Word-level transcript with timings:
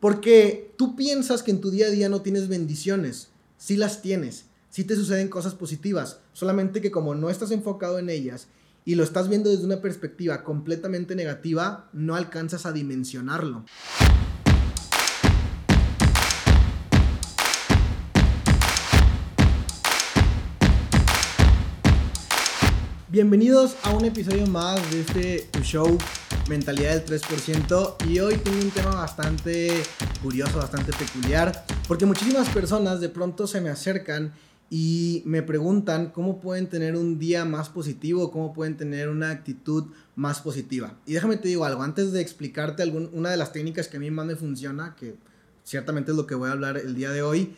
Porque 0.00 0.72
tú 0.78 0.96
piensas 0.96 1.42
que 1.42 1.50
en 1.50 1.60
tu 1.60 1.70
día 1.70 1.86
a 1.86 1.90
día 1.90 2.08
no 2.08 2.22
tienes 2.22 2.48
bendiciones. 2.48 3.28
Sí 3.58 3.76
las 3.76 4.00
tienes. 4.00 4.46
Sí 4.70 4.84
te 4.84 4.96
suceden 4.96 5.28
cosas 5.28 5.54
positivas. 5.54 6.20
Solamente 6.32 6.80
que 6.80 6.90
como 6.90 7.14
no 7.14 7.28
estás 7.28 7.50
enfocado 7.50 7.98
en 7.98 8.08
ellas 8.08 8.48
y 8.86 8.94
lo 8.94 9.04
estás 9.04 9.28
viendo 9.28 9.50
desde 9.50 9.66
una 9.66 9.82
perspectiva 9.82 10.42
completamente 10.42 11.14
negativa, 11.14 11.90
no 11.92 12.14
alcanzas 12.14 12.64
a 12.64 12.72
dimensionarlo. 12.72 13.66
Bienvenidos 23.08 23.76
a 23.82 23.94
un 23.94 24.06
episodio 24.06 24.46
más 24.46 24.80
de 24.90 25.00
este 25.00 25.62
show 25.62 25.98
Mentalidad 26.48 27.02
del 27.02 27.20
3% 27.20 28.06
y 28.08 28.18
hoy 28.18 28.36
tengo 28.36 28.58
un 28.58 28.70
tema 28.70 28.94
bastante 28.94 29.70
curioso, 30.22 30.58
bastante 30.58 30.92
peculiar, 30.92 31.64
porque 31.86 32.06
muchísimas 32.06 32.48
personas 32.48 33.00
de 33.00 33.08
pronto 33.08 33.46
se 33.46 33.60
me 33.60 33.70
acercan 33.70 34.32
y 34.68 35.22
me 35.26 35.42
preguntan 35.42 36.10
cómo 36.10 36.40
pueden 36.40 36.68
tener 36.68 36.96
un 36.96 37.18
día 37.18 37.44
más 37.44 37.68
positivo, 37.68 38.30
cómo 38.30 38.52
pueden 38.52 38.76
tener 38.76 39.08
una 39.08 39.30
actitud 39.30 39.86
más 40.16 40.40
positiva. 40.40 40.94
Y 41.06 41.12
déjame 41.14 41.36
te 41.36 41.48
digo 41.48 41.64
algo, 41.64 41.82
antes 41.82 42.12
de 42.12 42.20
explicarte 42.20 42.84
una 43.12 43.30
de 43.30 43.36
las 43.36 43.52
técnicas 43.52 43.88
que 43.88 43.96
a 43.96 44.00
mí 44.00 44.10
más 44.10 44.26
me 44.26 44.36
funciona, 44.36 44.94
que 44.94 45.16
ciertamente 45.64 46.12
es 46.12 46.16
lo 46.16 46.26
que 46.26 46.34
voy 46.34 46.48
a 46.48 46.52
hablar 46.52 46.76
el 46.78 46.94
día 46.94 47.10
de 47.10 47.22
hoy, 47.22 47.56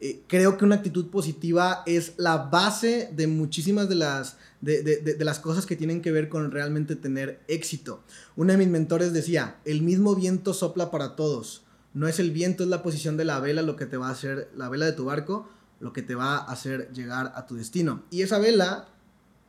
eh, 0.00 0.22
creo 0.26 0.58
que 0.58 0.64
una 0.64 0.76
actitud 0.76 1.08
positiva 1.08 1.82
es 1.86 2.14
la 2.16 2.36
base 2.36 3.10
de 3.14 3.26
muchísimas 3.26 3.88
de 3.88 3.94
las, 3.94 4.36
de, 4.60 5.16
las 5.20 5.38
cosas 5.38 5.66
que 5.66 5.76
tienen 5.76 6.02
que 6.02 6.10
ver 6.12 6.28
con 6.28 6.50
realmente 6.50 6.96
tener 6.96 7.40
éxito. 7.48 8.02
Uno 8.36 8.52
de 8.52 8.58
mis 8.58 8.68
mentores 8.68 9.12
decía, 9.12 9.56
el 9.64 9.82
mismo 9.82 10.14
viento 10.14 10.52
sopla 10.52 10.90
para 10.90 11.16
todos. 11.16 11.62
No 11.94 12.08
es 12.08 12.18
el 12.18 12.32
viento, 12.32 12.64
es 12.64 12.68
la 12.68 12.82
posición 12.82 13.16
de 13.16 13.24
la 13.24 13.38
vela 13.40 13.62
lo 13.62 13.76
que 13.76 13.86
te 13.86 13.96
va 13.96 14.08
a 14.08 14.12
hacer, 14.12 14.50
la 14.56 14.68
vela 14.68 14.86
de 14.86 14.92
tu 14.92 15.04
barco, 15.04 15.48
lo 15.80 15.92
que 15.92 16.02
te 16.02 16.14
va 16.14 16.36
a 16.36 16.52
hacer 16.52 16.90
llegar 16.92 17.32
a 17.36 17.46
tu 17.46 17.54
destino. 17.54 18.02
Y 18.10 18.22
esa 18.22 18.38
vela, 18.38 18.88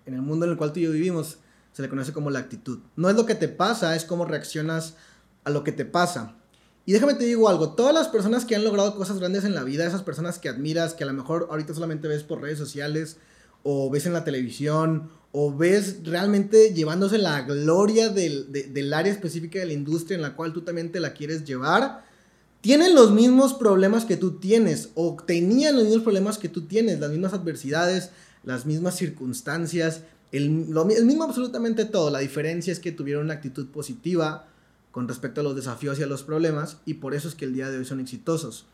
en 0.05 0.13
el 0.13 0.21
mundo 0.21 0.45
en 0.45 0.51
el 0.51 0.57
cual 0.57 0.71
tú 0.71 0.79
y 0.79 0.83
yo 0.83 0.91
vivimos, 0.91 1.39
se 1.73 1.81
le 1.81 1.89
conoce 1.89 2.13
como 2.13 2.29
la 2.29 2.39
actitud. 2.39 2.79
No 2.95 3.09
es 3.09 3.15
lo 3.15 3.25
que 3.25 3.35
te 3.35 3.47
pasa, 3.47 3.95
es 3.95 4.05
cómo 4.05 4.25
reaccionas 4.25 4.95
a 5.43 5.49
lo 5.49 5.63
que 5.63 5.71
te 5.71 5.85
pasa. 5.85 6.35
Y 6.85 6.93
déjame 6.93 7.15
te 7.15 7.25
digo 7.25 7.49
algo, 7.49 7.73
todas 7.73 7.93
las 7.93 8.07
personas 8.09 8.45
que 8.45 8.55
han 8.55 8.63
logrado 8.63 8.95
cosas 8.95 9.17
grandes 9.17 9.43
en 9.43 9.55
la 9.55 9.63
vida, 9.63 9.85
esas 9.85 10.03
personas 10.03 10.37
que 10.37 10.49
admiras, 10.49 10.93
que 10.93 11.03
a 11.03 11.07
lo 11.07 11.13
mejor 11.13 11.47
ahorita 11.49 11.73
solamente 11.73 12.07
ves 12.07 12.23
por 12.23 12.41
redes 12.41 12.59
sociales, 12.59 13.17
o 13.63 13.89
ves 13.89 14.05
en 14.05 14.13
la 14.13 14.23
televisión, 14.23 15.09
o 15.31 15.55
ves 15.55 15.97
realmente 16.03 16.73
llevándose 16.73 17.17
la 17.17 17.41
gloria 17.41 18.09
del, 18.09 18.51
del 18.51 18.93
área 18.93 19.11
específica 19.11 19.57
de 19.57 19.65
la 19.65 19.73
industria 19.73 20.15
en 20.15 20.21
la 20.21 20.35
cual 20.35 20.53
tú 20.53 20.61
también 20.61 20.91
te 20.91 20.99
la 20.99 21.13
quieres 21.13 21.43
llevar, 21.43 22.05
tienen 22.61 22.93
los 22.93 23.11
mismos 23.11 23.55
problemas 23.55 24.05
que 24.05 24.17
tú 24.17 24.39
tienes, 24.39 24.89
o 24.93 25.17
tenían 25.25 25.75
los 25.75 25.85
mismos 25.85 26.03
problemas 26.03 26.37
que 26.37 26.49
tú 26.49 26.67
tienes, 26.67 26.99
las 26.99 27.09
mismas 27.09 27.33
adversidades, 27.33 28.11
las 28.43 28.67
mismas 28.67 28.95
circunstancias, 28.95 30.01
el, 30.31 30.67
el 30.95 31.05
mismo 31.05 31.23
absolutamente 31.23 31.85
todo. 31.85 32.09
La 32.11 32.19
diferencia 32.19 32.71
es 32.71 32.79
que 32.79 32.91
tuvieron 32.91 33.25
una 33.25 33.33
actitud 33.33 33.67
positiva, 33.69 34.47
con 34.95 35.09
respecto 35.09 35.41
a 35.41 35.43
los 35.43 35.57
desafíos 35.57 35.99
y 35.99 36.03
a 36.03 36.07
los 36.07 36.23
problemas 36.23 36.77
y 36.85 36.93
por 36.93 37.15
eso 37.15 37.27
es 37.27 37.35
que 37.35 37.43
el 37.43 37.53
día 37.53 37.69
de 37.69 37.79
hoy 37.79 37.83
son 37.83 37.99
exitosos. 37.99 38.65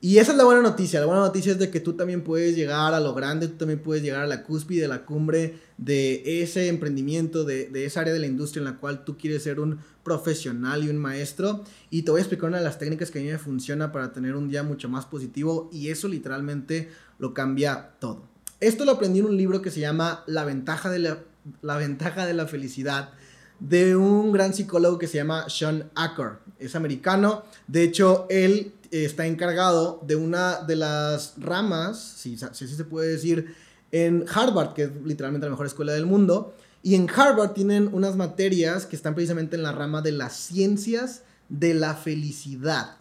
Y 0.00 0.18
esa 0.18 0.32
es 0.32 0.36
la 0.36 0.42
buena 0.42 0.62
noticia. 0.62 0.98
La 0.98 1.06
buena 1.06 1.20
noticia 1.20 1.52
es 1.52 1.60
de 1.60 1.70
que 1.70 1.78
tú 1.78 1.92
también 1.92 2.24
puedes 2.24 2.56
llegar 2.56 2.92
a 2.92 2.98
lo 2.98 3.14
grande, 3.14 3.46
tú 3.46 3.54
también 3.54 3.78
puedes 3.78 4.02
llegar 4.02 4.22
a 4.22 4.26
la 4.26 4.42
cúspide, 4.42 4.80
de 4.82 4.88
la 4.88 5.04
cumbre 5.04 5.60
de 5.78 6.42
ese 6.42 6.66
emprendimiento, 6.66 7.44
de, 7.44 7.66
de, 7.66 7.84
esa 7.84 8.00
área 8.00 8.12
de 8.12 8.18
la 8.18 8.26
industria 8.26 8.62
en 8.62 8.64
la 8.64 8.78
cual 8.78 9.04
tú 9.04 9.16
quieres 9.16 9.44
ser 9.44 9.60
un 9.60 9.78
profesional 10.02 10.82
y 10.82 10.88
un 10.88 10.98
maestro. 10.98 11.62
Y 11.88 12.02
te 12.02 12.10
voy 12.10 12.18
a 12.18 12.22
explicar 12.22 12.48
una 12.48 12.58
de 12.58 12.64
las 12.64 12.80
técnicas 12.80 13.12
que 13.12 13.20
a 13.20 13.22
mí 13.22 13.28
me 13.28 13.38
funciona 13.38 13.92
para 13.92 14.12
tener 14.12 14.34
un 14.34 14.48
día 14.48 14.64
mucho 14.64 14.88
más 14.88 15.06
positivo 15.06 15.70
y 15.72 15.90
eso 15.90 16.08
literalmente 16.08 16.90
lo 17.20 17.32
cambia 17.32 17.90
todo. 18.00 18.24
Esto 18.58 18.84
lo 18.84 18.90
aprendí 18.90 19.20
en 19.20 19.26
un 19.26 19.36
libro 19.36 19.62
que 19.62 19.70
se 19.70 19.78
llama 19.78 20.24
La 20.26 20.44
ventaja 20.44 20.90
de 20.90 20.98
la, 20.98 21.18
la, 21.62 21.76
ventaja 21.76 22.26
de 22.26 22.34
la 22.34 22.48
felicidad 22.48 23.12
de 23.60 23.94
un 23.94 24.32
gran 24.32 24.54
psicólogo 24.54 24.98
que 24.98 25.06
se 25.06 25.18
llama 25.18 25.48
Sean 25.48 25.90
Acker. 25.94 26.38
Es 26.58 26.74
americano. 26.74 27.44
De 27.66 27.82
hecho, 27.82 28.26
él 28.30 28.72
está 28.90 29.26
encargado 29.26 30.00
de 30.04 30.16
una 30.16 30.62
de 30.62 30.76
las 30.76 31.34
ramas, 31.38 32.00
si, 32.00 32.34
así 32.34 32.66
se 32.66 32.84
puede 32.84 33.12
decir, 33.12 33.54
en 33.92 34.24
Harvard, 34.32 34.72
que 34.72 34.84
es 34.84 34.90
literalmente 35.04 35.46
la 35.46 35.52
mejor 35.52 35.66
escuela 35.66 35.92
del 35.92 36.06
mundo. 36.06 36.54
Y 36.82 36.94
en 36.94 37.08
Harvard 37.10 37.52
tienen 37.52 37.90
unas 37.92 38.16
materias 38.16 38.86
que 38.86 38.96
están 38.96 39.14
precisamente 39.14 39.56
en 39.56 39.62
la 39.62 39.72
rama 39.72 40.00
de 40.00 40.12
las 40.12 40.34
ciencias 40.34 41.22
de 41.48 41.74
la 41.74 41.94
felicidad. 41.94 42.96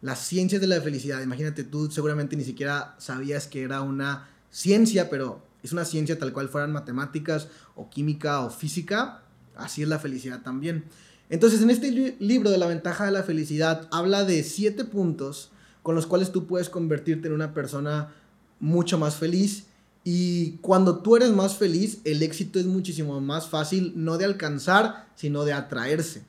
Las 0.00 0.20
ciencias 0.20 0.60
de 0.60 0.68
la 0.68 0.80
felicidad. 0.80 1.20
Imagínate, 1.22 1.64
tú 1.64 1.90
seguramente 1.90 2.36
ni 2.36 2.44
siquiera 2.44 2.94
sabías 2.98 3.48
que 3.48 3.62
era 3.62 3.82
una 3.82 4.28
ciencia, 4.50 5.10
pero 5.10 5.42
es 5.64 5.72
una 5.72 5.84
ciencia 5.84 6.16
tal 6.16 6.32
cual 6.32 6.48
fueran 6.48 6.72
matemáticas 6.72 7.48
o 7.74 7.90
química 7.90 8.40
o 8.40 8.50
física 8.50 9.22
así 9.58 9.82
es 9.82 9.88
la 9.88 9.98
felicidad 9.98 10.42
también. 10.42 10.84
Entonces, 11.30 11.60
en 11.60 11.70
este 11.70 12.16
libro 12.18 12.50
de 12.50 12.58
la 12.58 12.66
ventaja 12.66 13.04
de 13.04 13.10
la 13.10 13.22
felicidad, 13.22 13.86
habla 13.90 14.24
de 14.24 14.42
siete 14.42 14.84
puntos 14.84 15.50
con 15.82 15.94
los 15.94 16.06
cuales 16.06 16.32
tú 16.32 16.46
puedes 16.46 16.70
convertirte 16.70 17.28
en 17.28 17.34
una 17.34 17.52
persona 17.52 18.14
mucho 18.60 18.98
más 18.98 19.16
feliz. 19.16 19.66
Y 20.04 20.52
cuando 20.62 21.00
tú 21.00 21.16
eres 21.16 21.30
más 21.30 21.56
feliz, 21.56 22.00
el 22.04 22.22
éxito 22.22 22.58
es 22.58 22.66
muchísimo 22.66 23.20
más 23.20 23.48
fácil, 23.48 23.92
no 23.94 24.16
de 24.16 24.24
alcanzar, 24.24 25.08
sino 25.16 25.44
de 25.44 25.52
atraerse. 25.52 26.24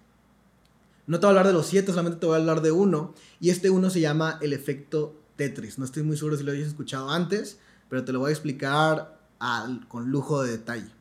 No 1.07 1.19
te 1.19 1.25
voy 1.25 1.29
a 1.35 1.39
hablar 1.39 1.47
de 1.47 1.53
los 1.53 1.67
siete, 1.67 1.91
solamente 1.91 2.19
te 2.19 2.25
voy 2.25 2.35
a 2.35 2.39
hablar 2.39 2.61
de 2.61 2.71
uno. 2.71 3.13
Y 3.39 3.51
este 3.51 3.69
uno 3.69 3.89
se 3.89 4.01
llama 4.01 4.37
el 4.41 4.53
efecto 4.53 5.19
Tetris. 5.37 5.79
No 5.79 5.85
estoy 5.85 6.03
muy 6.03 6.17
seguro 6.17 6.35
si 6.35 6.43
lo 6.43 6.51
habéis 6.51 6.67
escuchado 6.67 7.09
antes, 7.09 7.57
pero 7.89 8.03
te 8.03 8.11
lo 8.11 8.19
voy 8.19 8.29
a 8.29 8.33
explicar 8.33 9.17
con 9.87 10.11
lujo 10.11 10.43
de 10.43 10.51
detalle. 10.51 10.98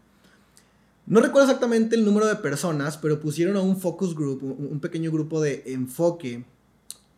No 1.08 1.20
recuerdo 1.20 1.46
exactamente 1.46 1.96
el 1.96 2.04
número 2.04 2.26
de 2.26 2.36
personas, 2.36 2.98
pero 2.98 3.18
pusieron 3.18 3.56
a 3.56 3.62
un 3.62 3.80
focus 3.80 4.14
group, 4.14 4.42
un 4.42 4.78
pequeño 4.78 5.10
grupo 5.10 5.40
de 5.40 5.62
enfoque 5.66 6.44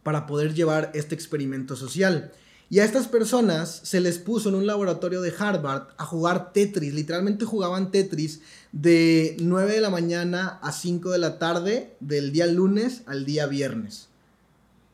para 0.05 0.27
poder 0.27 0.55
llevar 0.55 0.93
este 0.95 1.17
experimento 1.17 1.75
social. 1.75 2.31
Y 2.69 2.78
a 2.78 2.84
estas 2.84 3.09
personas 3.09 3.81
se 3.83 4.01
les 4.01 4.19
puso 4.19 4.49
en 4.49 4.55
un 4.55 4.65
laboratorio 4.65 5.21
de 5.23 5.34
Harvard 5.37 5.89
a 5.99 6.05
jugar 6.05 6.53
Tetris. 6.53 6.95
Literalmente 6.95 7.45
jugaban 7.45 7.91
Tetris 7.91 8.43
de 8.71 9.37
9 9.41 9.75
de 9.75 9.81
la 9.81 9.91
mañana 9.91 10.61
a 10.62 10.71
5 10.71 11.11
de 11.11 11.19
la 11.19 11.41
tarde, 11.41 11.97
del 11.99 12.31
día 12.31 12.47
lunes 12.47 13.03
al 13.07 13.25
día 13.25 13.49
viernes. 13.49 14.07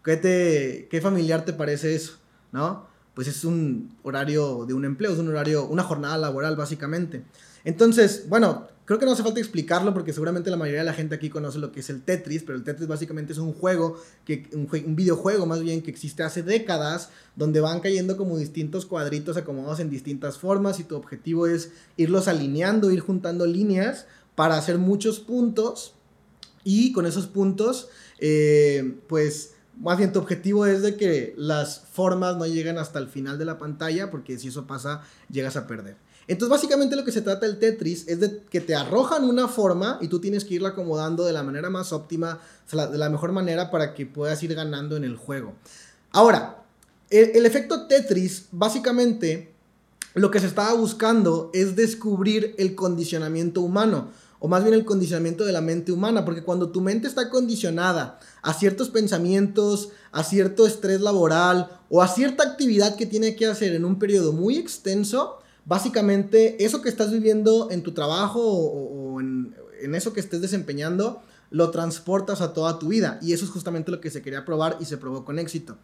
¿Qué, 0.02 0.16
te, 0.16 0.88
qué 0.90 1.02
familiar 1.02 1.44
te 1.44 1.52
parece 1.52 1.94
eso? 1.94 2.14
¿No? 2.50 2.86
Pues 3.12 3.28
es 3.28 3.44
un 3.44 3.94
horario 4.04 4.64
de 4.64 4.72
un 4.72 4.86
empleo, 4.86 5.12
es 5.12 5.18
un 5.18 5.28
horario, 5.28 5.66
una 5.66 5.82
jornada 5.82 6.16
laboral 6.16 6.56
básicamente. 6.56 7.24
Entonces, 7.64 8.24
bueno, 8.26 8.68
Creo 8.86 9.00
que 9.00 9.04
no 9.04 9.12
hace 9.12 9.24
falta 9.24 9.40
explicarlo 9.40 9.92
porque 9.92 10.12
seguramente 10.12 10.48
la 10.48 10.56
mayoría 10.56 10.80
de 10.80 10.86
la 10.86 10.92
gente 10.92 11.16
aquí 11.16 11.28
conoce 11.28 11.58
lo 11.58 11.72
que 11.72 11.80
es 11.80 11.90
el 11.90 12.02
Tetris, 12.02 12.44
pero 12.44 12.56
el 12.56 12.62
Tetris 12.62 12.86
básicamente 12.86 13.32
es 13.32 13.38
un 13.40 13.52
juego, 13.52 14.00
que, 14.24 14.48
un, 14.52 14.94
videojuego 14.94 15.44
más 15.44 15.60
bien 15.60 15.82
que 15.82 15.90
existe 15.90 16.22
hace 16.22 16.44
décadas, 16.44 17.10
donde 17.34 17.60
van 17.60 17.80
cayendo 17.80 18.16
como 18.16 18.38
distintos 18.38 18.86
cuadritos 18.86 19.36
acomodados 19.36 19.80
en 19.80 19.90
distintas 19.90 20.38
formas 20.38 20.78
y 20.78 20.84
tu 20.84 20.94
objetivo 20.94 21.48
es 21.48 21.72
irlos 21.96 22.28
alineando, 22.28 22.92
ir 22.92 23.00
juntando 23.00 23.44
líneas 23.44 24.06
para 24.36 24.56
hacer 24.56 24.78
muchos 24.78 25.18
puntos 25.18 25.94
y 26.62 26.92
con 26.92 27.06
esos 27.06 27.26
puntos, 27.26 27.88
eh, 28.20 28.98
pues 29.08 29.54
más 29.80 29.98
bien 29.98 30.12
tu 30.12 30.20
objetivo 30.20 30.64
es 30.64 30.82
de 30.82 30.96
que 30.96 31.34
las 31.36 31.80
formas 31.80 32.36
no 32.36 32.46
lleguen 32.46 32.78
hasta 32.78 33.00
el 33.00 33.08
final 33.08 33.36
de 33.36 33.46
la 33.46 33.58
pantalla 33.58 34.12
porque 34.12 34.38
si 34.38 34.46
eso 34.48 34.68
pasa 34.68 35.02
llegas 35.28 35.56
a 35.56 35.66
perder. 35.66 36.05
Entonces, 36.28 36.50
básicamente 36.50 36.96
lo 36.96 37.04
que 37.04 37.12
se 37.12 37.22
trata 37.22 37.46
el 37.46 37.58
Tetris 37.58 38.08
es 38.08 38.18
de 38.18 38.42
que 38.50 38.60
te 38.60 38.74
arrojan 38.74 39.24
una 39.24 39.46
forma 39.46 39.98
y 40.00 40.08
tú 40.08 40.20
tienes 40.20 40.44
que 40.44 40.54
irla 40.54 40.70
acomodando 40.70 41.24
de 41.24 41.32
la 41.32 41.44
manera 41.44 41.70
más 41.70 41.92
óptima, 41.92 42.40
de 42.70 42.98
la 42.98 43.10
mejor 43.10 43.32
manera 43.32 43.70
para 43.70 43.94
que 43.94 44.06
puedas 44.06 44.42
ir 44.42 44.54
ganando 44.54 44.96
en 44.96 45.04
el 45.04 45.16
juego. 45.16 45.54
Ahora, 46.10 46.64
el, 47.10 47.46
efecto 47.46 47.86
Tetris, 47.86 48.46
básicamente, 48.50 49.52
lo 50.14 50.32
que 50.32 50.40
se 50.40 50.46
estaba 50.46 50.72
buscando 50.74 51.50
es 51.54 51.76
descubrir 51.76 52.54
el 52.58 52.74
condicionamiento 52.74 53.60
humano, 53.60 54.10
o 54.40 54.48
más 54.48 54.64
bien 54.64 54.74
el 54.74 54.84
condicionamiento 54.84 55.44
de 55.44 55.52
la 55.52 55.60
mente 55.60 55.92
humana, 55.92 56.24
porque 56.24 56.42
cuando 56.42 56.70
tu 56.70 56.80
mente 56.80 57.06
está 57.06 57.30
condicionada 57.30 58.18
a 58.42 58.52
ciertos 58.52 58.90
pensamientos, 58.90 59.90
a 60.10 60.24
cierto 60.24 60.66
estrés 60.66 61.00
laboral 61.00 61.70
o 61.88 62.02
a 62.02 62.08
cierta 62.08 62.42
actividad 62.42 62.96
que 62.96 63.06
tiene 63.06 63.36
que 63.36 63.46
hacer 63.46 63.74
en 63.74 63.84
un 63.84 63.98
periodo 63.98 64.32
muy 64.32 64.56
extenso, 64.56 65.38
básicamente 65.66 66.64
eso 66.64 66.80
que 66.80 66.88
estás 66.88 67.10
viviendo 67.10 67.68
en 67.70 67.82
tu 67.82 67.92
trabajo 67.92 68.40
o, 68.40 69.20
en, 69.20 69.54
eso 69.94 70.12
que 70.12 70.20
estés 70.20 70.40
desempeñando, 70.40 71.22
lo 71.50 71.70
transportas 71.70 72.40
a 72.40 72.52
toda 72.52 72.78
tu 72.78 72.88
vida. 72.88 73.18
Y 73.20 73.32
eso 73.32 73.44
es 73.44 73.50
justamente 73.50 73.90
lo 73.90 74.00
que 74.00 74.10
se 74.10 74.22
quería 74.22 74.44
probar 74.44 74.78
y 74.80 74.84
se 74.86 74.96
probó 74.96 75.24
con 75.24 75.38
éxito. 75.38 75.76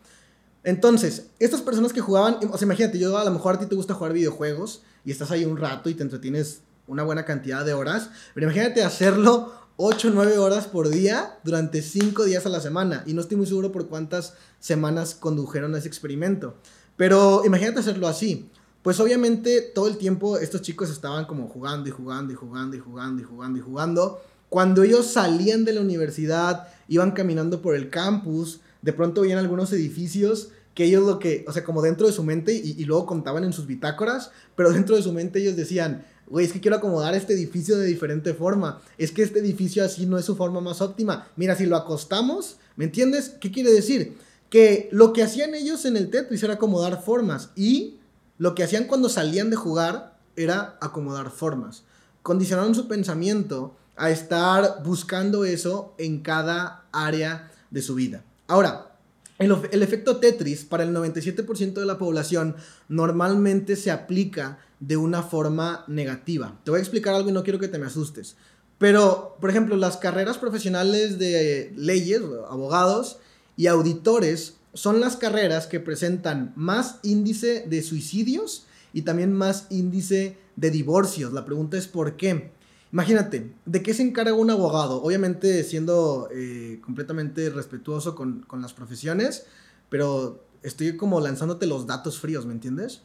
Entonces, 0.64 1.26
estas 1.38 1.60
personas 1.60 1.92
que 1.92 2.00
jugaban, 2.00 2.38
o 2.50 2.58
sea, 2.58 2.66
imagínate, 2.66 2.98
yo 2.98 3.16
a 3.16 3.24
lo 3.24 3.30
mejor 3.30 3.56
a 3.56 3.58
ti 3.58 3.66
te 3.66 3.74
gusta 3.74 3.94
jugar 3.94 4.12
videojuegos 4.12 4.82
y 5.04 5.10
estás 5.10 5.30
ahí 5.30 5.44
un 5.44 5.56
rato 5.56 5.90
y 5.90 5.94
te 5.94 6.02
entretienes 6.02 6.62
una 6.86 7.02
buena 7.02 7.24
cantidad 7.24 7.64
de 7.64 7.74
horas, 7.74 8.10
pero 8.34 8.46
imagínate 8.46 8.82
hacerlo 8.82 9.52
8 9.76 10.08
o 10.08 10.10
9 10.12 10.38
horas 10.38 10.66
por 10.66 10.88
día 10.88 11.38
durante 11.44 11.82
5 11.82 12.24
días 12.24 12.46
a 12.46 12.48
la 12.48 12.60
semana. 12.60 13.02
Y 13.06 13.14
no 13.14 13.20
estoy 13.20 13.36
muy 13.36 13.46
seguro 13.46 13.72
por 13.72 13.88
cuántas 13.88 14.34
semanas 14.58 15.14
condujeron 15.14 15.74
ese 15.74 15.88
experimento. 15.88 16.56
Pero 16.96 17.42
imagínate 17.44 17.80
hacerlo 17.80 18.08
así. 18.08 18.50
Pues 18.82 18.98
obviamente 18.98 19.60
todo 19.60 19.86
el 19.86 19.96
tiempo 19.96 20.38
estos 20.38 20.62
chicos 20.62 20.90
estaban 20.90 21.24
como 21.24 21.48
jugando 21.48 21.88
y 21.88 21.92
jugando 21.92 22.32
y 22.32 22.36
jugando 22.36 22.76
y 22.76 22.80
jugando 22.80 23.22
y 23.22 23.24
jugando 23.24 23.58
y 23.58 23.62
jugando. 23.62 24.22
Cuando 24.48 24.82
ellos 24.82 25.06
salían 25.06 25.64
de 25.64 25.72
la 25.72 25.80
universidad, 25.80 26.68
iban 26.88 27.12
caminando 27.12 27.62
por 27.62 27.76
el 27.76 27.90
campus, 27.90 28.60
de 28.82 28.92
pronto 28.92 29.22
veían 29.22 29.38
algunos 29.38 29.72
edificios 29.72 30.48
que 30.74 30.84
ellos 30.84 31.04
lo 31.04 31.18
que, 31.18 31.44
o 31.46 31.52
sea, 31.52 31.64
como 31.64 31.80
dentro 31.82 32.06
de 32.06 32.12
su 32.12 32.24
mente 32.24 32.52
y, 32.52 32.74
y 32.78 32.84
luego 32.84 33.06
contaban 33.06 33.44
en 33.44 33.52
sus 33.52 33.66
bitácoras, 33.66 34.30
pero 34.56 34.72
dentro 34.72 34.96
de 34.96 35.02
su 35.02 35.12
mente 35.12 35.40
ellos 35.40 35.54
decían, 35.54 36.04
güey, 36.26 36.46
es 36.46 36.52
que 36.52 36.60
quiero 36.60 36.78
acomodar 36.78 37.14
este 37.14 37.34
edificio 37.34 37.76
de 37.78 37.86
diferente 37.86 38.34
forma, 38.34 38.80
es 38.98 39.12
que 39.12 39.22
este 39.22 39.38
edificio 39.38 39.84
así 39.84 40.06
no 40.06 40.18
es 40.18 40.24
su 40.24 40.34
forma 40.34 40.60
más 40.60 40.80
óptima. 40.80 41.28
Mira, 41.36 41.54
si 41.54 41.66
lo 41.66 41.76
acostamos, 41.76 42.56
¿me 42.76 42.86
entiendes? 42.86 43.34
¿Qué 43.40 43.52
quiere 43.52 43.70
decir? 43.70 44.16
Que 44.48 44.88
lo 44.92 45.12
que 45.12 45.22
hacían 45.22 45.54
ellos 45.54 45.84
en 45.84 45.96
el 45.96 46.10
Tetris 46.10 46.42
era 46.42 46.54
acomodar 46.54 47.02
formas 47.02 47.50
y 47.54 47.98
lo 48.42 48.56
que 48.56 48.64
hacían 48.64 48.88
cuando 48.88 49.08
salían 49.08 49.50
de 49.50 49.56
jugar 49.56 50.18
era 50.34 50.76
acomodar 50.80 51.30
formas. 51.30 51.84
Condicionaron 52.24 52.74
su 52.74 52.88
pensamiento 52.88 53.76
a 53.94 54.10
estar 54.10 54.82
buscando 54.84 55.44
eso 55.44 55.94
en 55.96 56.22
cada 56.22 56.86
área 56.90 57.52
de 57.70 57.82
su 57.82 57.94
vida. 57.94 58.24
Ahora, 58.48 58.96
el, 59.38 59.82
efecto 59.84 60.16
Tetris 60.16 60.64
para 60.64 60.82
el 60.82 60.92
97% 60.92 61.74
de 61.74 61.86
la 61.86 61.98
población 61.98 62.56
normalmente 62.88 63.76
se 63.76 63.92
aplica 63.92 64.58
de 64.80 64.96
una 64.96 65.22
forma 65.22 65.84
negativa. 65.86 66.58
Te 66.64 66.72
voy 66.72 66.78
a 66.78 66.82
explicar 66.82 67.14
algo 67.14 67.28
y 67.28 67.32
no 67.32 67.44
quiero 67.44 67.60
que 67.60 67.68
te 67.68 67.78
me 67.78 67.86
asustes. 67.86 68.34
Pero, 68.76 69.36
por 69.40 69.50
ejemplo, 69.50 69.76
las 69.76 69.98
carreras 69.98 70.38
profesionales 70.38 71.16
de 71.20 71.72
leyes, 71.76 72.22
abogados 72.50 73.18
y 73.56 73.68
auditores 73.68 74.56
son 74.74 75.00
las 75.00 75.16
carreras 75.16 75.66
que 75.66 75.80
presentan 75.80 76.52
más 76.56 76.98
índice 77.02 77.66
de 77.68 77.82
suicidios 77.82 78.66
y 78.92 79.02
también 79.02 79.32
más 79.32 79.66
índice 79.70 80.36
de 80.56 80.70
divorcios. 80.70 81.32
La 81.32 81.44
pregunta 81.44 81.76
es 81.76 81.86
¿por 81.86 82.16
qué? 82.16 82.52
Imagínate, 82.92 83.54
¿de 83.64 83.82
qué 83.82 83.94
se 83.94 84.02
encarga 84.02 84.34
un 84.34 84.50
abogado? 84.50 85.02
Obviamente 85.02 85.64
siendo 85.64 86.28
eh, 86.30 86.78
completamente 86.84 87.48
respetuoso 87.48 88.14
con, 88.14 88.44
las 88.60 88.74
profesiones, 88.74 89.46
pero 89.88 90.44
estoy 90.62 90.96
como 90.96 91.20
lanzándote 91.20 91.66
los 91.66 91.86
datos 91.86 92.18
fríos, 92.18 92.44
¿me 92.44 92.52
entiendes? 92.52 93.00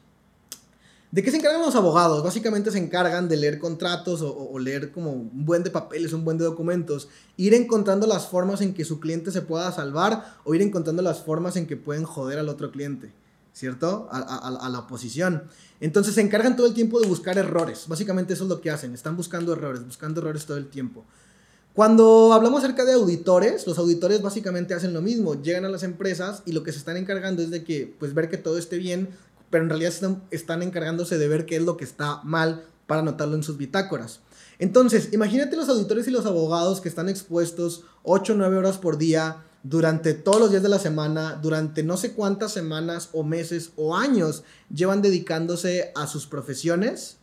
¿De 1.12 1.24
qué 1.24 1.32
se 1.32 1.38
encargan 1.38 1.62
los 1.62 1.76
abogados? 1.76 2.22
Básicamente 2.22 2.70
se 2.70 2.80
encargan 2.80 3.30
de 3.30 3.38
leer 3.38 3.60
contratos 3.60 4.22
o, 4.22 4.60
leer 4.60 4.92
como 4.92 5.14
un 5.14 5.46
buen 5.46 5.64
de 5.64 5.72
papeles, 5.72 6.12
un 6.12 6.26
buen 6.26 6.38
de 6.38 6.44
documentos, 6.44 7.08
ir 7.38 7.54
encontrando 7.54 8.08
las 8.08 8.28
formas 8.28 8.60
en 8.60 8.74
que 8.74 8.84
su 8.84 9.00
cliente 9.00 9.32
se 9.32 9.42
pueda 9.42 9.72
salvar 9.72 10.36
o 10.44 10.54
ir 10.54 10.62
encontrando 10.62 11.02
las 11.02 11.22
formas 11.22 11.56
en 11.56 11.66
que 11.66 11.78
pueden 11.78 12.04
joder 12.04 12.40
al 12.40 12.50
otro 12.50 12.72
cliente. 12.72 13.14
¿cierto? 13.58 14.08
A, 14.12 14.70
la 14.70 14.80
oposición. 14.80 15.44
Entonces 15.80 16.14
se 16.14 16.22
encargan 16.22 16.56
todo 16.56 16.68
el 16.68 16.76
tiempo 16.76 17.00
de 17.00 17.08
buscar 17.08 17.40
errores. 17.40 17.86
Básicamente 17.88 18.34
eso 18.34 18.44
es 18.44 18.50
lo 18.50 18.62
que 18.62 18.70
hacen. 18.70 18.94
Están 18.94 19.18
buscando 19.18 19.54
errores, 19.54 19.84
buscando 19.84 20.22
errores 20.22 20.46
todo 20.46 20.58
el 20.58 20.68
tiempo. 20.68 21.06
Cuando 21.74 22.34
hablamos 22.34 22.64
acerca 22.64 22.86
de 22.86 22.94
auditores, 22.94 23.66
los 23.66 23.80
auditores 23.80 24.22
básicamente 24.22 24.76
hacen 24.76 24.94
lo 24.94 25.02
mismo. 25.02 25.42
Llegan 25.42 25.66
a 25.66 25.70
las 25.70 25.82
empresas 25.82 26.44
y 26.46 26.52
lo 26.52 26.62
que 26.62 26.72
se 26.72 26.78
están 26.78 26.98
encargando 26.98 27.42
es 27.42 27.50
de 27.50 27.64
que, 27.64 27.96
pues, 28.00 28.14
ver 28.14 28.30
que 28.30 28.38
todo 28.38 28.60
esté 28.60 28.78
bien, 28.78 29.10
pero 29.50 29.64
en 29.64 29.70
realidad 29.70 29.94
están, 30.32 30.62
encargándose 30.62 31.18
de 31.18 31.28
ver 31.28 31.46
qué 31.46 31.58
es 31.58 31.64
lo 31.64 31.78
que 31.78 31.86
está 31.86 32.22
mal 32.24 32.66
para 32.86 33.02
anotarlo 33.02 33.36
en 33.36 33.44
sus 33.44 33.58
bitácoras. 33.58 34.22
Entonces, 34.60 35.10
imagínate 35.14 35.56
los 35.56 35.70
auditores 35.70 36.08
y 36.08 36.12
los 36.12 36.26
abogados 36.26 36.82
que 36.82 36.90
están 36.90 37.10
expuestos 37.10 37.84
8 38.04 38.34
o 38.34 38.36
9 38.38 38.58
horas 38.58 38.78
por 38.78 38.98
día 38.98 39.44
durante 39.64 40.14
todos 40.14 40.40
los 40.40 40.50
días 40.52 40.64
de 40.64 40.70
la 40.70 40.80
semana, 40.80 41.38
durante 41.42 41.84
no 41.84 41.98
sé 41.98 42.14
cuántas 42.14 42.54
semanas 42.54 43.10
o 43.12 43.24
meses 43.24 43.72
o 43.76 43.96
años 43.96 44.44
llevan 44.74 45.02
dedicándose 45.02 45.92
a 45.96 46.08
sus 46.08 46.26
profesiones, 46.26 47.18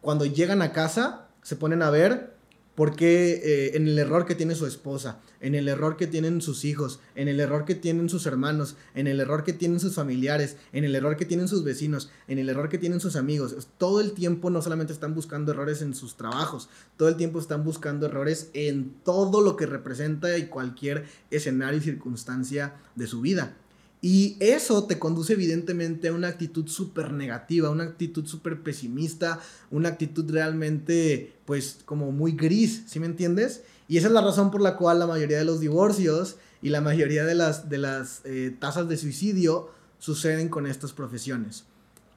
cuando 0.00 0.24
llegan 0.24 0.62
a 0.62 0.72
casa 0.72 1.28
se 1.42 1.56
ponen 1.56 1.82
a 1.82 1.90
ver 1.90 2.34
porque 2.74 3.40
eh, 3.44 3.76
en 3.76 3.86
el 3.86 3.98
error 3.98 4.24
que 4.24 4.34
tiene 4.34 4.54
su 4.54 4.66
esposa, 4.66 5.20
en 5.40 5.54
el 5.54 5.68
error 5.68 5.96
que 5.96 6.06
tienen 6.06 6.40
sus 6.40 6.64
hijos, 6.64 7.00
en 7.14 7.28
el 7.28 7.38
error 7.40 7.64
que 7.64 7.74
tienen 7.74 8.08
sus 8.08 8.24
hermanos, 8.26 8.76
en 8.94 9.06
el 9.06 9.20
error 9.20 9.44
que 9.44 9.52
tienen 9.52 9.80
sus 9.80 9.94
familiares, 9.94 10.56
en 10.72 10.84
el 10.84 10.94
error 10.94 11.16
que 11.16 11.26
tienen 11.26 11.48
sus 11.48 11.64
vecinos, 11.64 12.10
en 12.28 12.38
el 12.38 12.48
error 12.48 12.68
que 12.68 12.78
tienen 12.78 13.00
sus 13.00 13.16
amigos. 13.16 13.68
Todo 13.76 14.00
el 14.00 14.12
tiempo 14.12 14.48
no 14.48 14.62
solamente 14.62 14.92
están 14.92 15.14
buscando 15.14 15.52
errores 15.52 15.82
en 15.82 15.94
sus 15.94 16.16
trabajos, 16.16 16.68
todo 16.96 17.08
el 17.08 17.16
tiempo 17.16 17.38
están 17.38 17.64
buscando 17.64 18.06
errores 18.06 18.50
en 18.54 18.94
todo 19.04 19.42
lo 19.42 19.56
que 19.56 19.66
representa 19.66 20.38
y 20.38 20.46
cualquier 20.46 21.04
escenario 21.30 21.78
y 21.78 21.82
circunstancia 21.82 22.74
de 22.94 23.06
su 23.06 23.20
vida. 23.20 23.56
Y 24.04 24.36
eso 24.40 24.84
te 24.88 24.98
conduce 24.98 25.34
evidentemente 25.34 26.08
a 26.08 26.12
una 26.12 26.26
actitud 26.26 26.66
súper 26.66 27.12
negativa, 27.12 27.70
una 27.70 27.84
actitud 27.84 28.26
súper 28.26 28.60
pesimista, 28.60 29.38
una 29.70 29.90
actitud 29.90 30.28
realmente 30.28 31.32
pues 31.44 31.78
como 31.84 32.10
muy 32.10 32.32
gris, 32.32 32.82
¿sí 32.88 32.98
me 32.98 33.06
entiendes? 33.06 33.62
Y 33.86 33.98
esa 33.98 34.08
es 34.08 34.12
la 34.12 34.20
razón 34.20 34.50
por 34.50 34.60
la 34.60 34.76
cual 34.76 34.98
la 34.98 35.06
mayoría 35.06 35.38
de 35.38 35.44
los 35.44 35.60
divorcios 35.60 36.34
y 36.62 36.70
la 36.70 36.80
mayoría 36.80 37.24
de 37.24 37.36
las, 37.36 37.68
de 37.68 37.78
las 37.78 38.22
eh, 38.24 38.56
tasas 38.58 38.88
de 38.88 38.96
suicidio 38.96 39.70
suceden 40.00 40.48
con 40.48 40.66
estas 40.66 40.92
profesiones. 40.92 41.64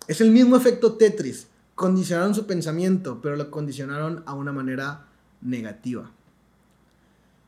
Es 0.07 0.21
el 0.21 0.31
mismo 0.31 0.57
efecto 0.57 0.93
Tetris. 0.93 1.47
Condicionaron 1.75 2.33
su 2.33 2.47
pensamiento, 2.47 3.19
pero 3.21 3.35
lo 3.35 3.51
condicionaron 3.51 4.23
a 4.25 4.33
una 4.33 4.51
manera 4.51 5.05
negativa. 5.41 6.11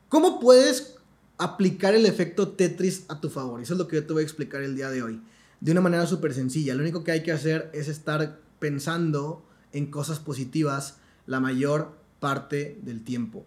¿Cómo 0.10 0.39
puedes 0.39 0.96
aplicar 1.38 1.94
el 1.95 2.06
efecto 2.06 2.50
Tetris 2.50 3.06
a 3.10 3.22
tu 3.22 3.30
favor. 3.30 3.62
Eso 3.62 3.74
es 3.74 3.80
lo 3.80 3.88
que 3.88 3.98
yo 3.98 4.06
te 4.06 4.13
voy 4.13 4.22
a 4.22 4.25
explicar 4.25 4.62
el 4.62 4.75
día 4.75 4.89
de 4.89 5.04
hoy. 5.04 5.22
De 5.60 5.72
una 5.72 5.81
manera 5.81 6.06
súper 6.06 6.34
sencilla. 6.34 6.75
Lo 6.75 6.81
único 6.81 7.04
que 7.04 7.12
hay 7.12 7.24
que 7.24 7.31
hacer 7.31 7.69
es 7.74 7.88
estar 7.88 8.39
pensando 8.60 9.45
en 9.72 9.88
cosas 9.88 10.19
positivas 10.19 10.98
la 11.25 11.39
mayor 11.39 11.92
parte 12.19 12.80
del 12.84 13.04
tiempo. 13.04 13.45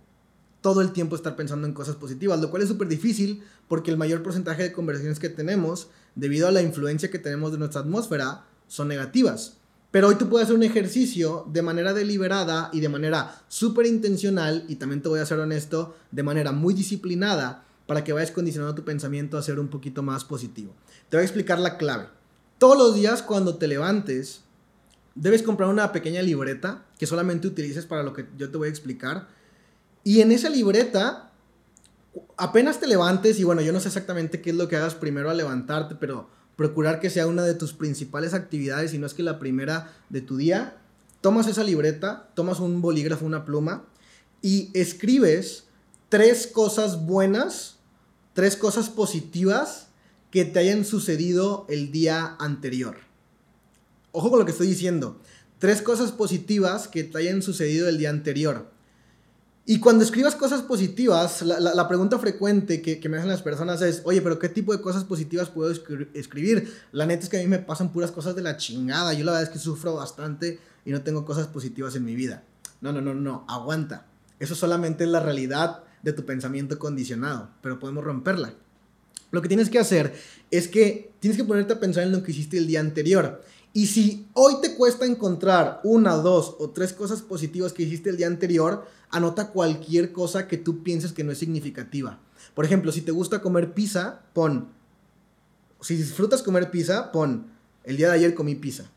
Todo 0.61 0.83
el 0.83 0.93
tiempo 0.93 1.17
estar 1.17 1.37
pensando 1.37 1.67
en 1.67 1.73
cosas 1.73 1.97
positivas, 1.97 2.41
lo 2.41 2.51
cual 2.51 2.63
es 2.63 2.69
súper 2.69 2.89
difícil 2.89 3.43
porque 3.67 3.91
el 3.91 3.97
mayor 3.97 4.23
porcentaje 4.23 4.63
de 4.63 4.73
conversaciones 4.73 5.19
que 5.19 5.29
tenemos, 5.29 5.89
debido 6.15 6.49
a 6.49 6.51
la 6.51 6.63
influencia 6.63 7.11
que 7.11 7.19
tenemos 7.19 7.53
de 7.53 7.59
nuestra 7.59 7.81
atmósfera, 7.81 8.45
son 8.69 8.89
negativas. 8.89 9.57
Pero 9.91 10.09
hoy 10.09 10.17
tú 10.17 10.29
puedes 10.29 10.47
hacer 10.47 10.57
un 10.57 10.63
ejercicio 10.63 11.47
de 11.51 11.63
manera 11.63 11.95
deliberada 11.95 12.71
y 12.73 12.81
de 12.81 12.89
manera 12.89 13.43
súper 13.49 13.87
intencional, 13.87 14.65
y 14.69 14.77
también 14.77 15.03
te 15.03 15.09
voy 15.09 15.21
a 15.21 15.27
ser 15.27 15.41
honesto, 15.41 15.97
de 16.13 16.23
manera 16.23 16.53
muy 16.53 16.75
disciplinada, 16.75 17.65
para 17.91 18.05
que 18.05 18.13
vayas 18.13 18.31
condicionando 18.31 18.77
tu 18.77 18.85
pensamiento 18.85 19.37
a 19.37 19.43
ser 19.43 19.59
un 19.59 19.67
poquito 19.67 20.01
más 20.01 20.23
positivo. 20.25 20.73
Te 21.09 21.17
voy 21.17 21.23
a 21.23 21.25
explicar 21.25 21.59
la 21.59 21.77
clave. 21.77 22.07
Todos 22.57 22.79
los 22.79 22.95
días 22.95 23.21
cuando 23.21 23.57
te 23.57 23.67
levantes, 23.67 24.43
debes 25.17 25.43
comprar 25.43 25.69
una 25.69 25.91
pequeña 25.91 26.23
libreta 26.23 26.87
que 27.01 27.07
solamente 27.07 27.49
utilices 27.49 27.87
para 27.87 28.05
lo 28.05 28.13
que 28.13 28.27
yo 28.39 28.49
te 28.49 28.57
voy 28.59 28.69
a 28.69 28.71
explicar. 28.71 29.27
Y 30.05 30.21
en 30.21 30.31
esa 30.31 30.49
libreta, 30.51 31.33
apenas 32.37 32.79
te 32.79 32.87
levantes, 32.87 33.41
y 33.41 33.43
bueno, 33.43 33.61
yo 33.61 33.73
no 33.73 33.81
sé 33.81 33.89
exactamente 33.89 34.41
qué 34.41 34.51
es 34.51 34.57
lo 34.57 34.69
que 34.69 34.77
hagas 34.77 34.95
primero 34.95 35.29
al 35.29 35.39
levantarte, 35.39 35.97
pero 35.97 36.31
procurar 36.55 37.01
que 37.01 37.11
sea 37.11 37.27
una 37.27 37.43
de 37.43 37.55
tus 37.55 37.73
principales 37.73 38.35
actividades 38.35 38.95
y 38.95 38.99
no 38.99 39.07
es 39.07 39.15
que 39.15 39.25
la 39.25 39.41
primera 39.41 39.93
de 40.11 40.21
tu 40.21 40.37
día, 40.37 40.77
tomas 41.23 41.49
esa 41.49 41.65
libreta, 41.65 42.31
tomas 42.37 42.61
un 42.61 42.83
bolígrafo, 42.83 43.27
una 43.27 43.45
pluma 43.45 43.83
y 44.43 44.71
escribes 44.75 45.65
tres 46.09 46.47
cosas 46.47 47.05
buenas 47.05 47.80
tres 48.41 48.57
cosas 48.57 48.89
positivas 48.89 49.89
que 50.31 50.47
te 50.47 50.61
hayan 50.61 50.87
sucedido 50.87 51.67
el 51.69 51.93
día 51.93 52.37
anterior. 52.39 52.97
Ojo 54.13 54.31
con 54.31 54.39
lo 54.39 54.47
que 54.47 54.53
estoy 54.53 54.67
diciendo. 54.67 55.21
Tres 55.59 55.83
cosas 55.83 56.11
positivas 56.11 56.89
que 56.89 57.05
te 57.05 57.19
hayan 57.19 57.43
sucedido 57.43 57.87
el 57.87 57.99
día 57.99 58.09
anterior. 58.09 58.71
Y 59.67 59.79
cuando 59.79 60.05
escribas 60.05 60.37
cosas 60.37 60.63
positivas, 60.63 61.43
la, 61.43 61.87
pregunta 61.87 62.19
frecuente 62.19 62.81
que, 62.81 63.07
me 63.11 63.19
hacen 63.19 63.29
las 63.29 63.43
personas 63.43 63.83
es, 63.83 64.01
oye, 64.07 64.23
pero 64.23 64.39
¿qué 64.39 64.49
tipo 64.49 64.75
de 64.75 64.81
cosas 64.81 65.05
positivas 65.05 65.51
puedo 65.51 65.71
escribir? 66.15 66.75
La 66.93 67.05
neta 67.05 67.25
es 67.25 67.29
que 67.29 67.37
a 67.37 67.41
mí 67.41 67.47
me 67.47 67.59
pasan 67.59 67.93
puras 67.93 68.11
cosas 68.11 68.35
de 68.35 68.41
la 68.41 68.57
chingada. 68.57 69.13
Yo 69.13 69.23
la 69.23 69.33
verdad 69.33 69.49
es 69.49 69.53
que 69.53 69.59
sufro 69.59 69.97
bastante 69.97 70.59
y 70.87 70.93
no 70.93 71.03
tengo 71.03 71.27
cosas 71.27 71.47
positivas 71.47 71.95
en 71.95 72.07
mi 72.07 72.15
vida. 72.15 72.43
No, 72.81 72.91
no, 72.91 73.03
no, 73.03 73.13
no, 73.13 73.45
aguanta. 73.51 74.07
Eso 74.39 74.55
solamente 74.55 75.05
es 75.05 75.11
la 75.11 75.21
realidad 75.21 75.85
de 76.03 76.13
tu 76.13 76.25
pensamiento 76.25 76.79
condicionado, 76.79 77.51
pero 77.63 77.79
podemos 77.79 78.05
romperla. 78.05 78.55
Lo 79.31 79.43
que 79.43 79.49
tienes 79.49 79.71
que 79.71 79.79
hacer 79.79 80.15
es 80.51 80.69
que 80.69 81.13
tienes 81.21 81.37
que 81.37 81.45
ponerte 81.45 81.73
a 81.73 81.81
pensar 81.81 82.05
en 82.05 82.13
lo 82.13 82.23
que 82.23 82.33
hiciste 82.33 82.59
el 82.59 82.67
día 82.67 82.81
anterior. 82.81 83.43
Y 83.73 83.87
si 83.87 84.27
hoy 84.33 84.55
te 84.61 84.75
cuesta 84.75 85.07
encontrar 85.07 85.81
una, 85.85 86.15
dos 86.17 86.57
o 86.59 86.71
tres 86.71 86.93
cosas 86.93 87.23
positivas 87.23 87.73
que 87.73 87.85
hiciste 87.85 88.11
el 88.11 88.17
día 88.17 88.27
anterior, 88.27 88.85
anota 89.11 89.49
cualquier 89.51 90.13
cosa 90.13 90.49
que 90.49 90.57
tú 90.57 90.83
pienses 90.83 91.13
que 91.13 91.23
no 91.23 91.31
es 91.31 91.39
significativa. 91.39 92.19
Por 92.55 92.65
ejemplo, 92.65 92.91
si 92.91 93.03
te 93.03 93.13
gusta 93.13 93.41
comer 93.41 93.73
pizza, 93.73 94.23
pon. 94.33 94.69
Si 95.81 95.95
disfrutas 95.95 96.43
comer 96.43 96.71
pizza, 96.71 97.13
pon. 97.13 97.47
El 97.85 97.97
día 97.97 98.09
de 98.09 98.15
ayer 98.15 98.35
comí 98.35 98.57
pizza. 98.57 98.91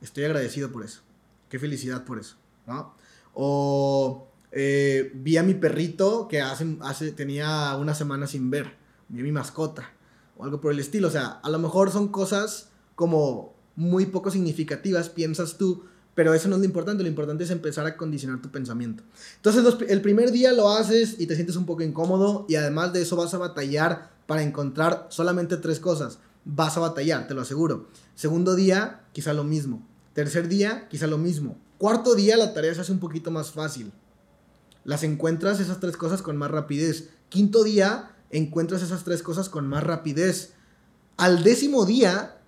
Estoy 0.00 0.24
agradecido 0.24 0.72
por 0.72 0.84
eso. 0.84 1.02
Qué 1.50 1.58
felicidad 1.58 2.04
por 2.04 2.18
eso. 2.18 2.36
¿no? 2.66 2.94
O 3.34 4.28
eh, 4.56 5.10
vi 5.14 5.36
a 5.36 5.42
mi 5.42 5.54
perrito 5.54 6.28
que 6.28 6.40
hace, 6.40 7.10
tenía 7.10 7.76
una 7.76 7.92
semana 7.92 8.28
sin 8.28 8.50
ver, 8.50 8.76
vi 9.08 9.18
a 9.18 9.24
mi 9.24 9.32
mascota 9.32 9.90
o 10.36 10.44
algo 10.44 10.60
por 10.60 10.70
el 10.70 10.78
estilo. 10.78 11.08
O 11.08 11.10
sea, 11.10 11.40
a 11.42 11.50
lo 11.50 11.58
mejor 11.58 11.90
son 11.90 12.08
cosas 12.08 12.68
como 12.94 13.52
muy 13.74 14.06
poco 14.06 14.30
significativas, 14.30 15.08
piensas 15.08 15.58
tú, 15.58 15.82
pero 16.14 16.34
eso 16.34 16.48
no 16.48 16.54
es 16.54 16.60
lo 16.60 16.66
importante, 16.66 17.02
lo 17.02 17.08
importante 17.08 17.42
es 17.42 17.50
empezar 17.50 17.84
a 17.86 17.96
condicionar 17.96 18.40
tu 18.40 18.50
pensamiento. 18.50 19.02
Entonces 19.36 19.88
el 19.88 20.00
primer 20.00 20.30
día 20.30 20.52
lo 20.52 20.70
haces 20.70 21.16
y 21.18 21.26
te 21.26 21.34
sientes 21.34 21.56
un 21.56 21.66
poco 21.66 21.82
incómodo 21.82 22.46
y 22.48 22.54
además 22.54 22.92
de 22.92 23.02
eso 23.02 23.16
vas 23.16 23.34
a 23.34 23.38
batallar 23.38 24.10
para 24.28 24.42
encontrar 24.42 25.08
solamente 25.10 25.56
tres 25.56 25.80
cosas. 25.80 26.20
Vas 26.44 26.76
a 26.76 26.80
batallar, 26.80 27.26
te 27.26 27.34
lo 27.34 27.40
aseguro. 27.40 27.88
Segundo 28.14 28.54
día, 28.54 29.00
quizá 29.12 29.32
lo 29.32 29.42
mismo. 29.42 29.84
Tercer 30.12 30.46
día, 30.46 30.86
quizá 30.88 31.08
lo 31.08 31.18
mismo. 31.18 31.58
Cuarto 31.76 32.14
día 32.14 32.36
la 32.36 32.54
tarea 32.54 32.72
se 32.72 32.82
hace 32.82 32.92
un 32.92 33.00
poquito 33.00 33.32
más 33.32 33.50
fácil. 33.50 33.90
Las 34.84 35.02
encuentras 35.02 35.60
esas 35.60 35.80
tres 35.80 35.96
cosas 35.96 36.22
con 36.22 36.36
más 36.36 36.50
rapidez. 36.50 37.08
Quinto 37.30 37.64
día, 37.64 38.10
encuentras 38.30 38.82
esas 38.82 39.02
tres 39.02 39.22
cosas 39.22 39.48
con 39.48 39.66
más 39.66 39.82
rapidez. 39.82 40.52
Al 41.16 41.42
décimo 41.42 41.86
día, 41.86 42.38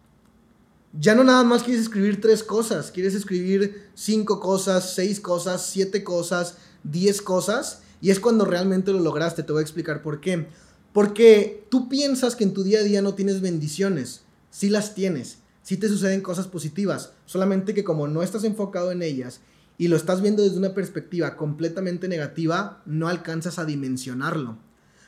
ya 0.99 1.15
no 1.15 1.25
nada 1.25 1.45
más 1.45 1.63
quieres 1.63 1.83
escribir 1.83 2.21
tres 2.21 2.43
cosas, 2.43 2.91
quieres 2.91 3.15
escribir 3.15 3.89
cinco 3.95 4.39
cosas, 4.41 4.95
seis 4.95 5.19
cosas, 5.21 5.65
siete 5.65 6.05
cosas, 6.05 6.57
diez 6.83 7.23
cosas, 7.23 7.81
y 8.01 8.11
es 8.11 8.21
cuando 8.21 8.45
realmente 8.45 8.93
lo 8.93 9.01
lograste. 9.01 9.43
Te 9.43 9.53
voy 9.53 9.61
a 9.61 9.63
explicar 9.63 10.03
por 10.03 10.21
qué. 10.21 10.49
Porque 10.93 11.67
tú 11.71 11.89
piensas 11.89 12.37
que 12.37 12.45
en 12.45 12.53
tu 12.53 12.63
día 12.65 12.81
a 12.81 12.83
día 12.83 13.03
no 13.03 13.15
tienes 13.15 13.41
bendiciones, 13.41 14.23
sí 14.51 14.69
las 14.69 14.95
tienes, 14.95 15.39
sí 15.63 15.77
te 15.77 15.89
suceden 15.89 16.23
cosas 16.23 16.47
positivas, 16.47 17.13
solamente 17.27 17.75
que 17.75 17.85
como 17.85 18.09
no 18.09 18.23
estás 18.23 18.45
enfocado 18.45 18.93
en 18.93 19.03
ellas 19.03 19.41
y 19.79 19.89
lo 19.89 19.97
estás 19.97 20.23
viendo 20.23 20.43
desde 20.43 20.59
una 20.59 20.75
perspectiva 20.75 21.37
completamente 21.37 22.09
negativa, 22.09 22.83
no 22.87 23.09
alcanzas 23.09 23.59
a 23.59 23.65
dimensionarlo. 23.65 24.59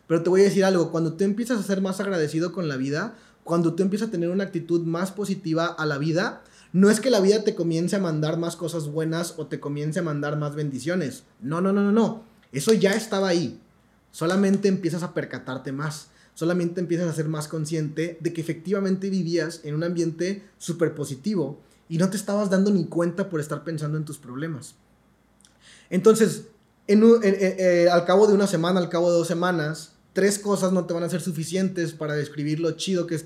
Pero 0.06 0.22
te 0.22 0.30
voy 0.30 0.42
a 0.42 0.44
decir 0.44 0.64
algo, 0.64 0.90
cuando 0.90 1.14
tú 1.14 1.24
empiezas 1.24 1.58
a 1.58 1.62
ser 1.62 1.80
más 1.80 2.00
agradecido 2.00 2.52
con 2.52 2.68
la 2.68 2.76
vida, 2.76 3.16
cuando 3.44 3.74
tú 3.74 3.82
empiezas 3.82 4.08
a 4.08 4.10
tener 4.10 4.30
una 4.30 4.44
actitud 4.44 4.84
más 4.84 5.10
positiva 5.10 5.66
a 5.66 5.86
la 5.86 5.98
vida, 5.98 6.42
no 6.72 6.90
es 6.90 7.00
que 7.00 7.10
la 7.10 7.20
vida 7.20 7.44
te 7.44 7.54
comience 7.54 7.96
a 7.96 8.00
mandar 8.00 8.38
más 8.38 8.56
cosas 8.56 8.88
buenas 8.88 9.34
o 9.38 9.46
te 9.46 9.60
comience 9.60 10.00
a 10.00 10.02
mandar 10.02 10.36
más 10.36 10.54
bendiciones. 10.54 11.24
No, 11.40 11.60
no, 11.60 11.72
no, 11.72 11.82
no, 11.82 11.92
no. 11.92 12.24
Eso 12.52 12.74
ya 12.74 12.92
estaba 12.92 13.28
ahí. 13.28 13.60
Solamente 14.10 14.68
empiezas 14.68 15.02
a 15.02 15.14
percatarte 15.14 15.72
más. 15.72 16.08
Solamente 16.34 16.80
empiezas 16.80 17.08
a 17.08 17.14
ser 17.14 17.28
más 17.28 17.48
consciente 17.48 18.18
de 18.20 18.32
que 18.32 18.40
efectivamente 18.40 19.10
vivías 19.10 19.62
en 19.64 19.74
un 19.74 19.82
ambiente 19.82 20.44
súper 20.58 20.94
positivo 20.94 21.60
y 21.88 21.98
no 21.98 22.10
te 22.10 22.16
estabas 22.16 22.50
dando 22.50 22.70
ni 22.70 22.86
cuenta 22.86 23.28
por 23.28 23.40
estar 23.40 23.64
pensando 23.64 23.96
en 23.96 24.04
tus 24.04 24.18
problemas. 24.18 24.74
Entonces, 25.90 26.44
eh, 26.86 27.88
al 27.90 28.04
cabo 28.04 28.26
de 28.26 28.34
una 28.34 28.46
semana, 28.46 28.80
al 28.80 28.88
cabo 28.88 29.10
de 29.10 29.18
dos 29.18 29.28
semanas, 29.28 29.92
tres 30.18 30.38
cosas 30.38 30.72
no 30.72 30.84
te 30.84 30.94
van 30.94 31.04
a 31.04 31.08
ser 31.08 31.20
suficientes 31.20 31.92
para 31.92 32.14
describir 32.14 32.58
lo 32.58 32.72
chido 32.72 33.06
que 33.06 33.14
es 33.14 33.24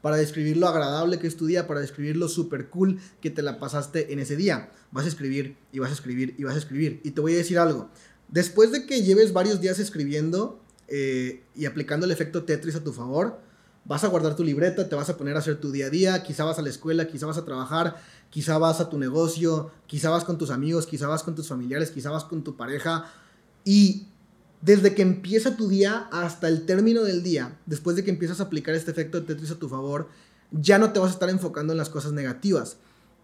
para 0.00 0.16
describir 0.16 0.56
lo 0.56 0.66
agradable 0.66 1.18
que 1.18 1.26
es 1.26 1.36
para 1.66 1.80
describir 1.80 2.16
lo 2.16 2.26
super 2.26 2.70
cool 2.70 3.00
que 3.20 3.30
te 3.30 3.42
la 3.42 3.58
pasaste 3.58 4.12
en 4.12 4.18
ese 4.18 4.36
día. 4.36 4.70
Vas 4.92 5.04
a 5.04 5.08
escribir 5.08 5.56
y 5.72 5.78
vas 5.78 5.90
a 5.90 5.92
escribir 5.94 6.34
y 6.38 6.44
vas 6.44 6.54
a 6.54 6.58
escribir. 6.58 7.00
Y 7.04 7.10
te 7.10 7.20
voy 7.20 7.34
a 7.34 7.36
decir 7.36 7.58
algo. 7.58 7.90
Después 8.28 8.72
de 8.72 8.86
que 8.86 9.02
lleves 9.02 9.34
varios 9.34 9.60
días 9.60 9.78
escribiendo 9.78 10.58
eh, 10.88 11.42
y 11.54 11.66
aplicando 11.66 12.06
el 12.06 12.12
efecto 12.12 12.44
Tetris 12.44 12.76
a 12.76 12.82
tu 12.82 12.94
favor, 12.94 13.38
vas 13.84 14.04
a 14.04 14.08
guardar 14.08 14.36
tu 14.36 14.44
libreta, 14.44 14.88
te 14.88 14.94
vas 14.94 15.08
a 15.10 15.16
poner 15.16 15.36
a 15.36 15.40
hacer 15.40 15.60
tu 15.60 15.72
día 15.72 15.86
a 15.86 15.90
día, 15.90 16.22
quizá 16.22 16.44
vas 16.44 16.58
a 16.58 16.62
la 16.62 16.68
escuela, 16.68 17.06
quizá 17.06 17.26
vas 17.26 17.38
a 17.38 17.44
trabajar, 17.44 17.96
quizá 18.30 18.58
vas 18.58 18.80
a 18.80 18.88
tu 18.88 18.98
negocio, 18.98 19.70
quizá 19.86 20.10
vas 20.10 20.24
con 20.24 20.38
tus 20.38 20.50
amigos, 20.50 20.86
quizá 20.86 21.08
vas 21.08 21.22
con 21.22 21.34
tus 21.34 21.48
familiares, 21.48 21.90
quizá 21.90 22.10
vas 22.10 22.24
con 22.24 22.42
tu 22.42 22.56
pareja 22.56 23.06
y 23.64 24.06
desde 24.60 24.94
que 24.94 25.02
empieza 25.02 25.56
tu 25.56 25.68
día 25.68 26.08
hasta 26.12 26.46
el 26.48 26.64
término 26.64 27.02
del 27.02 27.22
día, 27.22 27.58
después 27.66 27.96
de 27.96 28.04
que 28.04 28.10
empiezas 28.10 28.40
a 28.40 28.44
aplicar 28.44 28.74
este 28.74 28.92
efecto 28.92 29.20
de 29.20 29.26
Tetris 29.26 29.50
a 29.50 29.58
tu 29.58 29.68
favor, 29.68 30.08
ya 30.52 30.78
no 30.78 30.92
te 30.92 31.00
vas 31.00 31.10
a 31.10 31.14
estar 31.14 31.30
enfocando 31.30 31.72
en 31.72 31.78
las 31.78 31.88
cosas 31.88 32.12
negativas, 32.12 32.76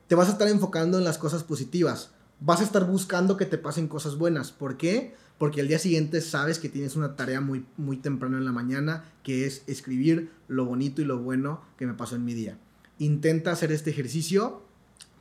te 0.09 0.15
vas 0.15 0.29
a 0.29 0.33
estar 0.33 0.49
enfocando 0.49 0.99
en 0.99 1.05
las 1.05 1.19
cosas 1.19 1.45
positivas. 1.45 2.11
Vas 2.41 2.61
a 2.61 2.65
estar 2.65 2.85
buscando 2.87 3.37
que 3.37 3.47
te 3.47 3.59
pasen 3.59 3.89
cosas 3.89 4.17
buenas. 4.17 4.53
¿Por 4.53 4.77
qué? 4.77 5.15
Porque 5.39 5.61
al 5.61 5.69
día 5.69 5.79
siguiente 5.79 6.21
sabes 6.21 6.59
que 6.59 6.69
tienes 6.69 6.97
una 6.97 7.15
tarea 7.15 7.41
muy, 7.41 7.65
muy 7.77 7.97
temprano 7.97 8.39
en 8.39 8.45
la 8.45 8.53
mañana, 8.53 9.05
que 9.23 9.47
es 9.47 9.63
escribir 9.67 10.31
lo 10.49 10.65
bonito 10.65 11.01
y 11.01 11.05
lo 11.05 11.19
bueno 11.19 11.63
que 11.79 11.87
me 11.87 11.95
pasó 11.95 12.17
en 12.17 12.25
mi 12.25 12.35
día. 12.35 12.59
Intenta 12.99 13.53
hacer 13.53 13.71
este 13.71 13.91
ejercicio 13.91 14.63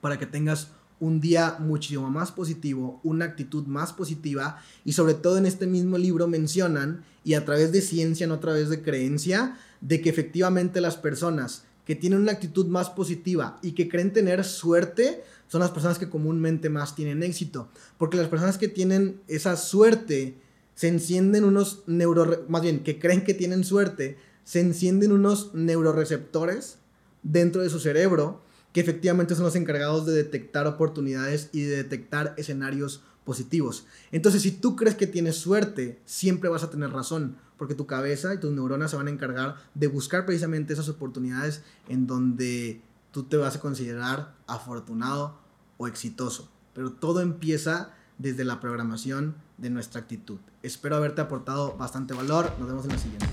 para 0.02 0.18
que 0.18 0.26
tengas 0.26 0.72
un 1.00 1.22
día 1.22 1.58
muchísimo 1.60 2.10
más 2.10 2.32
positivo, 2.32 3.00
una 3.04 3.26
actitud 3.26 3.68
más 3.68 3.94
positiva 3.94 4.60
y 4.84 4.94
sobre 4.94 5.14
todo 5.14 5.38
en 5.38 5.46
este 5.46 5.68
mismo 5.68 5.98
libro 5.98 6.28
mencionan 6.28 7.04
y 7.24 7.36
a 7.36 7.46
través 7.46 7.72
de 7.72 7.82
ciencia, 7.82 8.26
no 8.26 8.36
a 8.36 8.40
través 8.40 8.70
de 8.70 8.82
creencia, 8.82 9.58
de 9.82 10.02
que 10.02 10.10
efectivamente 10.10 10.82
las 10.82 10.98
personas 10.98 11.66
que 11.88 11.96
tienen 11.96 12.20
una 12.20 12.34
actitud 12.34 12.65
más 12.65 12.89
positiva 12.89 13.60
y 13.62 13.72
que 13.72 13.88
creen 13.88 14.12
tener 14.12 14.44
suerte 14.44 15.24
son 15.48 15.62
las 15.62 15.72
personas 15.72 15.98
que 15.98 16.10
comúnmente 16.10 16.70
más 16.70 16.96
tienen 16.96 17.24
éxito, 17.24 17.70
porque 17.98 18.17
las 18.17 18.27
personas 18.27 18.58
que 18.58 18.67
tienen 18.67 19.22
esa 19.29 19.56
suerte 19.56 20.36
se 20.75 20.89
encienden 20.89 21.46
unos 21.46 21.84
neuro 21.88 22.44
más 22.50 22.62
bien 22.62 22.84
que 22.84 23.00
creen 23.00 23.24
que 23.24 23.34
tienen 23.34 23.63
suerte, 23.63 24.17
se 24.44 24.60
encienden 24.60 25.13
unos 25.13 25.53
neuroreceptores 25.53 26.79
dentro 27.24 27.62
de 27.62 27.70
su 27.70 27.79
cerebro 27.79 28.41
que 28.74 28.82
efectivamente 28.82 29.34
son 29.34 29.46
los 29.46 29.56
encargados 29.56 30.06
de 30.06 30.12
detectar 30.12 30.67
oportunidades 30.67 31.50
y 31.53 31.62
de 31.62 31.77
detectar 31.77 32.34
escenarios 32.36 33.01
positivos. 33.27 33.86
Entonces, 34.13 34.41
si 34.41 34.51
tú 34.51 34.77
crees 34.77 34.96
que 34.96 35.05
tienes 35.05 35.36
suerte, 35.36 36.01
siempre 36.05 36.50
vas 36.50 36.63
a 36.63 36.69
tener 36.69 36.91
razón, 36.91 37.36
porque 37.57 37.75
tu 37.75 37.86
cabeza 37.86 38.34
y 38.34 38.39
tus 38.39 38.53
neuronas 38.53 38.91
se 38.91 38.96
van 38.96 39.07
a 39.07 39.12
encargar 39.12 39.57
de 39.75 39.88
buscar 39.88 40.25
precisamente 40.25 40.72
esas 40.72 40.88
oportunidades 40.88 41.62
en 41.89 42.07
donde 42.07 42.81
tú 43.12 43.24
te 43.24 43.36
vas 43.36 43.57
a 43.57 43.60
considerar 43.60 44.34
afortunado 44.48 45.38
o 45.75 45.88
exitoso. 45.89 46.50
Pero 46.74 46.93
todo 46.93 47.19
empieza 47.19 47.93
desde 48.17 48.46
la 48.46 48.62
programación 48.62 49.36
de 49.57 49.72
nuestra 49.72 50.00
actitud. 50.00 50.39
Espero 50.63 50.96
haberte 50.96 51.19
aportado 51.19 51.75
bastante 51.75 52.13
valor. 52.13 52.53
Nos 52.60 52.69
vemos 52.69 52.86
en 52.86 52.91
la 52.91 52.98
siguiente. 52.98 53.27